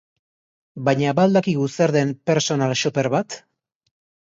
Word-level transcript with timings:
Baina 0.89 1.11
ba 1.19 1.25
al 1.29 1.37
dakigu 1.39 1.67
zer 1.75 1.95
den 1.97 2.15
personal 2.31 2.75
shopper 2.83 3.13
bat? 3.19 3.41